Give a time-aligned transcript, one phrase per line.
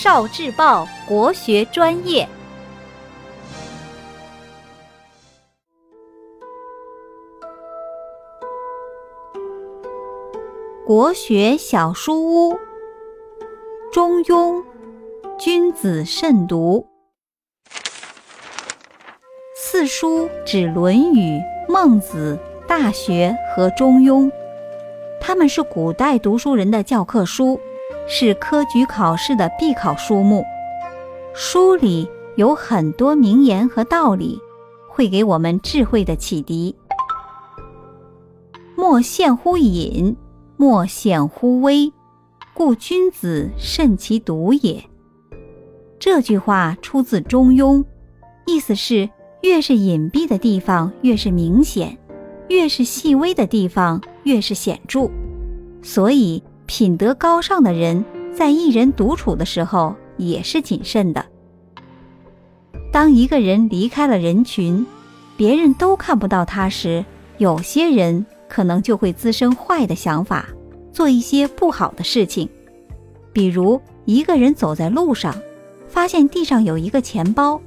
[0.00, 2.28] 少智报国学专业，
[10.86, 12.52] 国学小书屋，
[13.92, 14.62] 《中庸》，
[15.36, 16.86] 君子慎独。
[19.56, 21.38] 四书指《论语》
[21.68, 22.38] 《孟子》
[22.68, 24.26] 《大学》和《中庸》，
[25.20, 27.58] 他们是古代读书人的教科书。
[28.10, 30.42] 是科举考试的必考书目，
[31.34, 34.40] 书里有很多名言和道理，
[34.88, 36.74] 会给我们智慧的启迪。
[38.74, 40.16] 莫羡乎隐，
[40.56, 41.92] 莫显乎微，
[42.54, 44.82] 故君子慎其独也。
[45.98, 47.76] 这句话出自《中庸》，
[48.46, 49.10] 意思是
[49.42, 51.98] 越是隐蔽的地方越是明显，
[52.48, 55.10] 越是细微的地方越是显著，
[55.82, 56.42] 所以。
[56.68, 58.04] 品德高尚的人，
[58.36, 61.24] 在一人独处的时候也是谨慎的。
[62.92, 64.86] 当一个人离开了人群，
[65.34, 67.02] 别人都看不到他时，
[67.38, 70.46] 有些人可能就会滋生坏的想法，
[70.92, 72.46] 做一些不好的事情。
[73.32, 75.34] 比如，一个人走在路上，
[75.88, 77.58] 发现地上有一个钱包，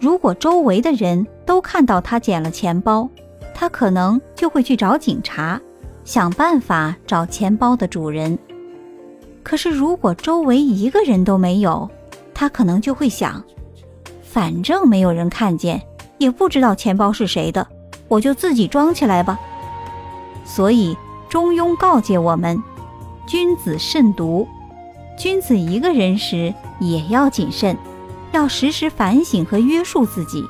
[0.00, 3.06] 如果周围的人都看到他捡了钱包，
[3.54, 5.60] 他可能就会去找警察。
[6.04, 8.38] 想办法找钱包的主人。
[9.42, 11.88] 可是，如果周围一个人都没有，
[12.34, 13.42] 他可能就会想：
[14.22, 15.80] 反正没有人看见，
[16.18, 17.66] 也不知道钱包是谁的，
[18.06, 19.38] 我就自己装起来吧。
[20.44, 20.94] 所以，
[21.28, 22.62] 《中庸》告诫我们：
[23.26, 24.46] 君子慎独。
[25.18, 27.76] 君子一个人时也要谨慎，
[28.32, 30.44] 要时时反省和约束自己。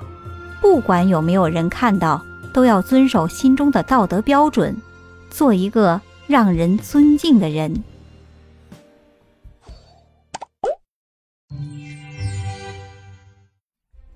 [0.61, 2.21] 不管有没有人看到，
[2.53, 4.77] 都要遵守心中的道德标准。
[5.31, 7.83] 做一个让人尊敬的人。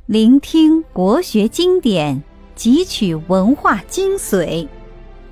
[0.07, 2.23] 聆听国学经典，
[2.55, 4.69] 汲取文化精髓，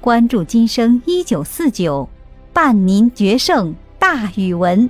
[0.00, 2.08] 关注今生一九四九，
[2.54, 4.88] 伴您决胜大语文。